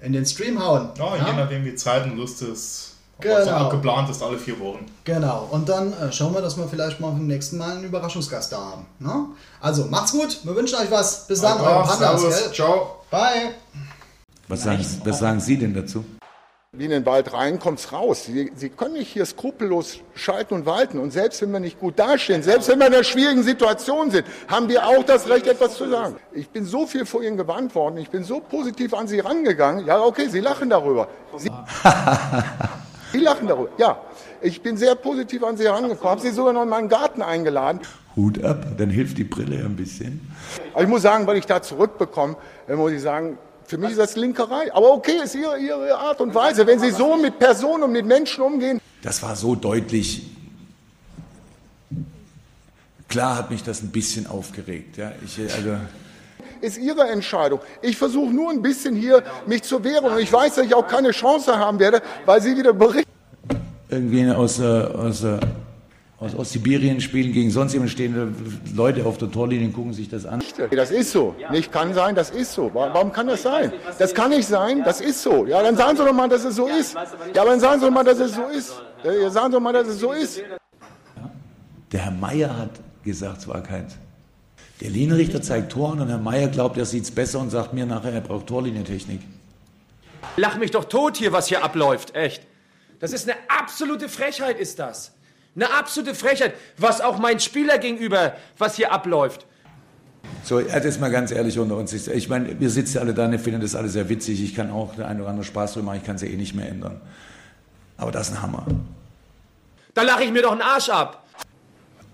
[0.00, 0.90] in den Stream hauen.
[0.98, 1.26] Ja, ja?
[1.28, 2.94] je nachdem wie Zeit und Lust ist.
[3.20, 3.34] Genau.
[3.34, 4.86] Also geplant ist alle vier Wochen.
[5.04, 5.48] Genau.
[5.50, 8.58] Und dann äh, schauen wir, dass wir vielleicht mal beim nächsten Mal einen Überraschungsgast da
[8.58, 8.86] haben.
[9.00, 9.28] Ne?
[9.60, 10.38] Also macht's gut.
[10.44, 11.26] Wir wünschen euch was.
[11.26, 12.52] Bis dann, euer Pandas.
[12.52, 13.00] Ciao.
[13.10, 13.54] Bye.
[14.46, 16.04] Was sagen, was sagen Sie denn dazu?
[16.78, 18.26] Wie in den Wald rein, kommt's raus.
[18.26, 21.00] Sie, Sie können nicht hier skrupellos schalten und walten.
[21.00, 24.24] Und selbst wenn wir nicht gut dastehen, selbst wenn wir in einer schwierigen Situation sind,
[24.46, 26.14] haben wir auch das Recht, etwas zu sagen.
[26.32, 29.86] Ich bin so viel vor Ihnen gewarnt worden, ich bin so positiv an Sie rangegangen.
[29.86, 31.08] Ja, okay, Sie lachen darüber.
[31.36, 31.50] Sie,
[33.12, 33.70] Sie lachen darüber.
[33.76, 34.00] Ja,
[34.40, 37.80] ich bin sehr positiv an Sie herangekommen, habe Sie sogar noch in meinen Garten eingeladen.
[38.14, 40.32] Hut ab, dann hilft die Brille ein bisschen.
[40.74, 42.36] Aber ich muss sagen, weil ich da zurückbekomme,
[42.68, 43.36] muss ich sagen,
[43.68, 44.72] für mich ist das Linkerei.
[44.74, 46.66] Aber okay, ist ihre, ihre Art und Weise.
[46.66, 48.80] Wenn Sie so mit Personen und mit Menschen umgehen.
[49.02, 50.26] Das war so deutlich.
[53.08, 54.96] Klar hat mich das ein bisschen aufgeregt.
[54.96, 55.12] Ja.
[55.22, 55.76] Ich, also
[56.62, 57.60] ist Ihre Entscheidung.
[57.82, 60.86] Ich versuche nur ein bisschen hier mich zu wehren und ich weiß, dass ich auch
[60.86, 63.10] keine Chance haben werde, weil Sie wieder berichten.
[63.90, 65.24] Irgendwie aus, aus
[66.20, 68.32] aus Ostsibirien spielen gegen sonst jemand stehende
[68.74, 70.42] Leute auf der Torlinie und gucken sich das an.
[70.72, 71.36] Das ist so.
[71.52, 72.70] Nicht kann sein, das ist so.
[72.74, 73.72] Warum kann das sein?
[73.98, 75.46] Das kann nicht sein, das ist so.
[75.46, 76.94] Ja, dann sagen Sie doch mal, dass es so ist.
[77.34, 78.72] Ja, aber dann sagen Sie doch mal, dass es so ist.
[79.04, 80.42] Ja, sagen Sie doch mal, dass es so ist.
[81.92, 82.70] Der Herr Meier hat
[83.04, 83.94] gesagt, es war keins.
[84.80, 87.86] Der Linienrichter zeigt Toren und Herr Meier glaubt, er sieht es besser und sagt mir
[87.86, 89.20] nachher, er braucht Torlinientechnik.
[90.36, 92.42] Lach mich doch tot hier, was hier abläuft, echt.
[93.00, 95.12] Das ist eine absolute Frechheit, ist das.
[95.54, 99.46] Eine absolute Frechheit, was auch mein Spieler gegenüber, was hier abläuft.
[100.44, 101.92] So, jetzt mal ganz ehrlich unter uns.
[101.92, 104.42] Ich meine, wir sitzen alle da und finden das alles sehr witzig.
[104.42, 106.36] Ich kann auch der eine oder andere Spaß drüber machen, ich kann es ja eh
[106.36, 107.00] nicht mehr ändern.
[107.96, 108.66] Aber das ist ein Hammer.
[109.94, 111.24] Da lache ich mir doch einen Arsch ab.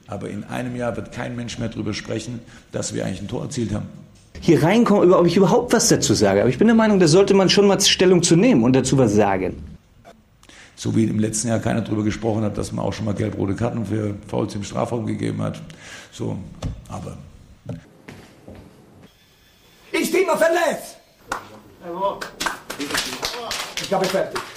[0.06, 2.40] Aber in einem Jahr wird kein Mensch mehr darüber sprechen,
[2.72, 3.86] dass wir eigentlich ein Tor erzielt haben.
[4.40, 6.40] Hier reinkommen, ob ich überhaupt was dazu sage.
[6.40, 8.98] Aber ich bin der Meinung, da sollte man schon mal Stellung zu nehmen und dazu
[8.98, 9.62] was sagen.
[10.76, 13.54] So wie im letzten Jahr keiner darüber gesprochen hat, dass man auch schon mal gelb-rote
[13.54, 15.60] Karten für Fouls im Strafraum gegeben hat.
[16.12, 16.38] So,
[16.88, 17.16] aber.
[19.92, 20.96] Ich bin noch verletzt!
[23.80, 24.53] Ich habe fertig.